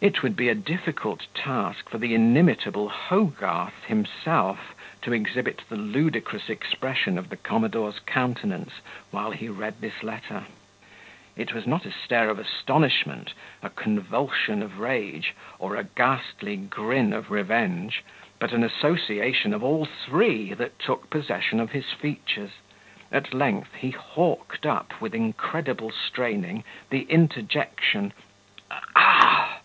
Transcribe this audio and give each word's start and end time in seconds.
It 0.00 0.22
would 0.22 0.34
be 0.34 0.48
a 0.48 0.54
difficult 0.54 1.26
task 1.34 1.90
for 1.90 1.98
the 1.98 2.14
inimitable 2.14 2.88
Hogarth 2.88 3.84
himself 3.84 4.74
to 5.02 5.12
exhibit 5.12 5.60
the 5.68 5.76
ludicrous 5.76 6.48
expression 6.48 7.18
of 7.18 7.28
the 7.28 7.36
commodore's 7.36 7.98
countenance 7.98 8.80
while 9.10 9.30
he 9.32 9.50
read 9.50 9.82
this 9.82 10.02
letter. 10.02 10.46
It 11.36 11.52
was 11.52 11.66
not 11.66 11.84
a 11.84 11.92
stare 11.92 12.30
of 12.30 12.38
astonishment, 12.38 13.34
a 13.62 13.68
convulsion 13.68 14.62
of 14.62 14.78
rage, 14.80 15.34
or 15.58 15.76
a 15.76 15.84
ghastly 15.84 16.56
grin 16.56 17.12
of 17.12 17.30
revenge; 17.30 18.02
but 18.38 18.54
an 18.54 18.64
association 18.64 19.52
of 19.52 19.62
all 19.62 19.84
three, 19.84 20.54
that 20.54 20.78
took 20.78 21.10
possession 21.10 21.60
of 21.60 21.72
his 21.72 21.90
features. 21.92 22.52
At 23.12 23.34
length, 23.34 23.74
he 23.74 23.90
hawked 23.90 24.64
up, 24.64 24.98
with 24.98 25.14
incredible 25.14 25.90
straining, 25.92 26.64
the 26.88 27.02
interjection, 27.10 28.14
"Ah!" 28.96 29.58